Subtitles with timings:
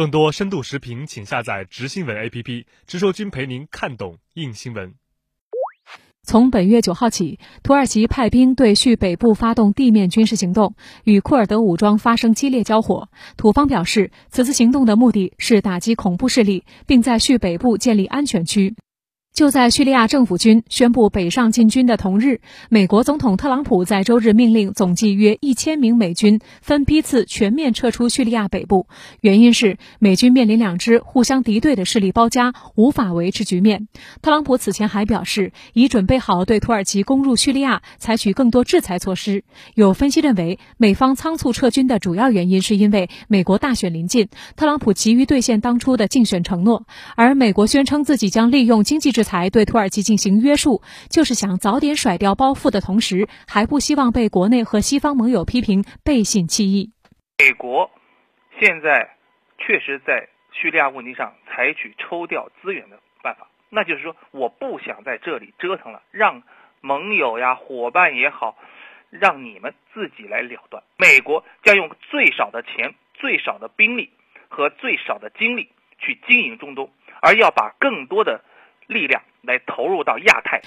[0.00, 4.94] 更多深度视频，请下载直新闻 APP，直说君陪您看懂硬新闻。
[6.22, 10.74] 从本月九号起，土耳其派兵对叙北部发动地面军事行动，
[11.04, 13.10] 与库尔德武装发生激烈交火。
[13.36, 18.74] 土方表示，此次行动的目的是打击恐怖势力，并在叙北部建立安全区。
[19.32, 28.86] 就在叙利亚政府军宣布北上进军的同日，美国总统特朗普在周日命令总计约一千名美军分批次全面撤出叙利亚北部，
[29.22, 33.88] 原因是美军面临两支互相敌对的势力包夹，无法维持局面。
[34.20, 39.44] 特朗普此前还表示，已准备好对土耳其攻入叙利亚采取更多制裁措施。
[39.74, 46.84] 有分析认为，美方仓促撤军的主要原因是因为美国大选临近，特朗普急于兑现当初的竞选承诺，
[47.16, 49.29] 而美国宣称自己将利用经济制裁。
[49.30, 56.90] 才对土耳其进行约束，就是想早点甩掉包袱的同时，还不希望被国内和西方盟友批评背信弃义。
[57.38, 57.92] 美国
[58.58, 59.14] 现在
[59.56, 66.42] 确实在叙利亚问题上采取抽调资源的办法，那就是说我不想在这里折腾了，让
[66.80, 68.56] 盟友呀、伙伴也好，
[69.10, 70.82] 让你们自己来了断。
[70.96, 74.10] 美国将用最少的钱、最少的兵力
[74.48, 75.68] 和最少的精力
[76.00, 76.90] 去经营中东，
[77.22, 78.42] 而要把更多的。
[78.90, 80.60] 力量来投入到亚太。